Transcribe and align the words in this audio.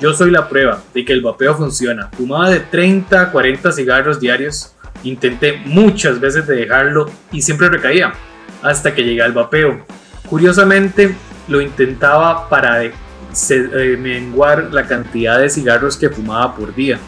Yo 0.00 0.14
soy 0.14 0.30
la 0.30 0.48
prueba 0.48 0.80
de 0.94 1.04
que 1.04 1.12
el 1.12 1.22
vapeo 1.22 1.56
funciona. 1.56 2.08
Fumaba 2.16 2.50
de 2.50 2.60
30 2.60 3.20
a 3.20 3.32
40 3.32 3.72
cigarros 3.72 4.20
diarios. 4.20 4.72
Intenté 5.02 5.60
muchas 5.64 6.20
veces 6.20 6.46
de 6.46 6.54
dejarlo 6.56 7.10
y 7.32 7.42
siempre 7.42 7.68
recaía 7.68 8.12
hasta 8.62 8.94
que 8.94 9.02
llegué 9.02 9.22
al 9.22 9.32
vapeo. 9.32 9.84
Curiosamente, 10.28 11.16
lo 11.48 11.60
intentaba 11.60 12.48
para 12.48 12.84
eh, 12.84 12.92
menguar 13.98 14.72
la 14.72 14.86
cantidad 14.86 15.38
de 15.38 15.50
cigarros 15.50 15.96
que 15.96 16.10
fumaba 16.10 16.54
por 16.54 16.74
día. 16.74 16.98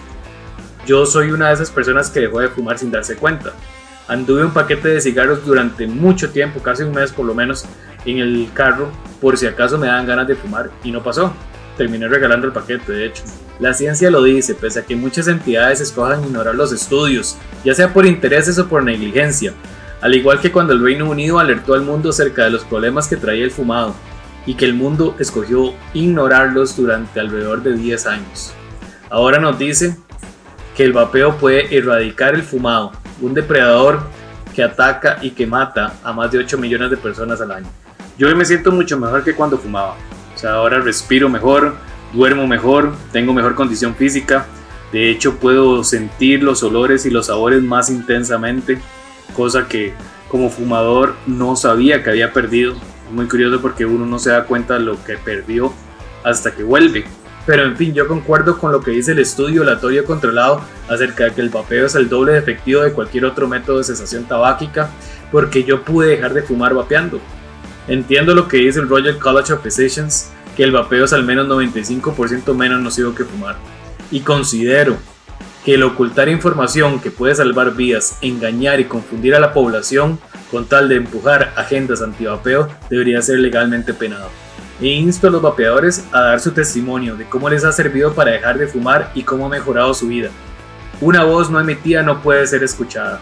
Yo 0.86 1.06
soy 1.06 1.30
una 1.30 1.48
de 1.48 1.54
esas 1.54 1.70
personas 1.70 2.10
que 2.10 2.20
dejó 2.20 2.40
de 2.40 2.48
fumar 2.48 2.78
sin 2.78 2.90
darse 2.90 3.16
cuenta. 3.16 3.52
Anduve 4.08 4.44
un 4.44 4.52
paquete 4.52 4.88
de 4.88 5.00
cigarros 5.00 5.44
durante 5.44 5.86
mucho 5.86 6.30
tiempo, 6.30 6.60
casi 6.60 6.82
un 6.82 6.92
mes 6.92 7.12
por 7.12 7.24
lo 7.24 7.34
menos, 7.34 7.66
en 8.04 8.18
el 8.18 8.48
carro 8.52 8.90
por 9.20 9.36
si 9.36 9.46
acaso 9.46 9.78
me 9.78 9.86
daban 9.86 10.06
ganas 10.06 10.26
de 10.26 10.34
fumar 10.34 10.70
y 10.82 10.90
no 10.90 11.02
pasó. 11.02 11.32
Terminé 11.76 12.08
regalando 12.08 12.46
el 12.46 12.52
paquete, 12.52 12.92
de 12.92 13.06
hecho. 13.06 13.22
La 13.58 13.74
ciencia 13.74 14.10
lo 14.10 14.22
dice, 14.22 14.54
pese 14.54 14.80
a 14.80 14.84
que 14.84 14.96
muchas 14.96 15.28
entidades 15.28 15.80
escojan 15.80 16.24
ignorar 16.24 16.54
los 16.54 16.72
estudios, 16.72 17.36
ya 17.64 17.74
sea 17.74 17.92
por 17.92 18.06
intereses 18.06 18.58
o 18.58 18.68
por 18.68 18.82
negligencia, 18.82 19.52
al 20.00 20.14
igual 20.14 20.40
que 20.40 20.50
cuando 20.50 20.72
el 20.72 20.82
Reino 20.82 21.08
Unido 21.08 21.38
alertó 21.38 21.74
al 21.74 21.82
mundo 21.82 22.10
acerca 22.10 22.44
de 22.44 22.50
los 22.50 22.64
problemas 22.64 23.06
que 23.06 23.16
traía 23.16 23.44
el 23.44 23.50
fumado, 23.50 23.94
y 24.46 24.54
que 24.54 24.64
el 24.64 24.74
mundo 24.74 25.14
escogió 25.18 25.74
ignorarlos 25.92 26.76
durante 26.76 27.20
alrededor 27.20 27.62
de 27.62 27.74
10 27.74 28.06
años. 28.06 28.52
Ahora 29.10 29.38
nos 29.38 29.58
dice 29.58 29.96
que 30.76 30.84
el 30.84 30.92
vapeo 30.92 31.36
puede 31.36 31.76
erradicar 31.76 32.34
el 32.34 32.42
fumado, 32.42 32.92
un 33.20 33.34
depredador 33.34 34.00
que 34.54 34.62
ataca 34.62 35.18
y 35.20 35.30
que 35.30 35.46
mata 35.46 35.94
a 36.02 36.12
más 36.12 36.30
de 36.30 36.38
8 36.38 36.58
millones 36.58 36.90
de 36.90 36.96
personas 36.96 37.40
al 37.40 37.52
año. 37.52 37.66
Yo 38.16 38.28
hoy 38.28 38.34
me 38.34 38.44
siento 38.44 38.72
mucho 38.72 38.98
mejor 38.98 39.22
que 39.22 39.34
cuando 39.34 39.58
fumaba. 39.58 39.96
Ahora 40.44 40.80
respiro 40.80 41.28
mejor, 41.28 41.76
duermo 42.12 42.46
mejor, 42.46 42.92
tengo 43.12 43.32
mejor 43.32 43.54
condición 43.54 43.94
física. 43.94 44.46
De 44.92 45.10
hecho, 45.10 45.36
puedo 45.36 45.84
sentir 45.84 46.42
los 46.42 46.62
olores 46.62 47.06
y 47.06 47.10
los 47.10 47.26
sabores 47.26 47.62
más 47.62 47.90
intensamente, 47.90 48.78
cosa 49.34 49.68
que 49.68 49.94
como 50.28 50.50
fumador 50.50 51.14
no 51.26 51.56
sabía 51.56 52.02
que 52.02 52.10
había 52.10 52.32
perdido. 52.32 52.72
Es 52.72 53.12
muy 53.12 53.26
curioso 53.26 53.60
porque 53.60 53.84
uno 53.84 54.06
no 54.06 54.18
se 54.18 54.30
da 54.30 54.44
cuenta 54.44 54.74
de 54.74 54.80
lo 54.80 55.02
que 55.04 55.16
perdió 55.16 55.72
hasta 56.24 56.52
que 56.52 56.62
vuelve. 56.62 57.04
Pero 57.46 57.64
en 57.64 57.76
fin, 57.76 57.94
yo 57.94 58.06
concuerdo 58.06 58.58
con 58.58 58.70
lo 58.70 58.80
que 58.80 58.92
dice 58.92 59.12
el 59.12 59.18
estudio 59.18 59.62
aleatorio 59.62 60.04
controlado 60.04 60.60
acerca 60.88 61.24
de 61.24 61.32
que 61.32 61.40
el 61.40 61.48
vapeo 61.48 61.86
es 61.86 61.94
el 61.94 62.08
doble 62.08 62.32
de 62.32 62.38
efectivo 62.38 62.82
de 62.82 62.92
cualquier 62.92 63.24
otro 63.24 63.48
método 63.48 63.78
de 63.78 63.84
cesación 63.84 64.24
tabáquica, 64.24 64.90
porque 65.32 65.64
yo 65.64 65.82
pude 65.82 66.08
dejar 66.08 66.34
de 66.34 66.42
fumar 66.42 66.74
vapeando. 66.74 67.20
Entiendo 67.88 68.34
lo 68.34 68.48
que 68.48 68.58
dice 68.58 68.80
el 68.80 68.88
Royal 68.88 69.18
College 69.18 69.52
of 69.52 69.62
Physicians, 69.62 70.30
que 70.56 70.64
el 70.64 70.72
vapeo 70.72 71.04
es 71.04 71.12
al 71.12 71.24
menos 71.24 71.46
95% 71.48 72.54
menos 72.54 72.80
nocivo 72.80 73.14
que 73.14 73.24
fumar. 73.24 73.56
Y 74.10 74.20
considero 74.20 74.96
que 75.64 75.74
el 75.74 75.82
ocultar 75.82 76.28
información 76.28 77.00
que 77.00 77.10
puede 77.10 77.34
salvar 77.34 77.74
vidas, 77.74 78.18
engañar 78.22 78.80
y 78.80 78.84
confundir 78.84 79.34
a 79.34 79.40
la 79.40 79.52
población 79.52 80.18
con 80.50 80.66
tal 80.66 80.88
de 80.88 80.96
empujar 80.96 81.52
agendas 81.56 82.02
anti-vapeo 82.02 82.68
debería 82.88 83.22
ser 83.22 83.38
legalmente 83.38 83.94
penado 83.94 84.30
e 84.80 84.88
insto 84.88 85.28
a 85.28 85.30
los 85.30 85.42
vapeadores 85.42 86.04
a 86.10 86.22
dar 86.22 86.40
su 86.40 86.52
testimonio 86.52 87.14
de 87.16 87.26
cómo 87.26 87.50
les 87.50 87.64
ha 87.64 87.72
servido 87.72 88.14
para 88.14 88.32
dejar 88.32 88.58
de 88.58 88.66
fumar 88.66 89.10
y 89.14 89.22
cómo 89.22 89.46
ha 89.46 89.50
mejorado 89.50 89.92
su 89.92 90.08
vida. 90.08 90.30
Una 91.00 91.24
voz 91.24 91.50
no 91.50 91.60
emitida 91.60 92.02
no 92.02 92.22
puede 92.22 92.46
ser 92.46 92.64
escuchada. 92.64 93.20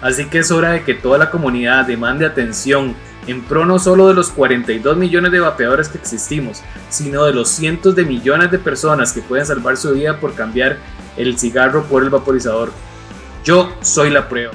Así 0.00 0.26
que 0.26 0.38
es 0.38 0.50
hora 0.50 0.72
de 0.72 0.82
que 0.82 0.94
toda 0.94 1.16
la 1.16 1.30
comunidad 1.30 1.86
demande 1.86 2.26
atención 2.26 2.94
en 3.26 3.42
pro 3.42 3.64
no 3.66 3.78
solo 3.78 4.08
de 4.08 4.14
los 4.14 4.30
42 4.30 4.96
millones 4.96 5.32
de 5.32 5.40
vapeadores 5.40 5.88
que 5.88 5.98
existimos, 5.98 6.62
sino 6.90 7.24
de 7.24 7.32
los 7.32 7.48
cientos 7.48 7.94
de 7.94 8.04
millones 8.04 8.50
de 8.50 8.58
personas 8.58 9.12
que 9.12 9.22
pueden 9.22 9.46
salvar 9.46 9.76
su 9.76 9.92
vida 9.92 10.20
por 10.20 10.34
cambiar 10.34 10.78
el 11.16 11.38
cigarro 11.38 11.84
por 11.84 12.02
el 12.02 12.10
vaporizador. 12.10 12.70
Yo 13.44 13.72
soy 13.80 14.10
la 14.10 14.28
prueba. 14.28 14.52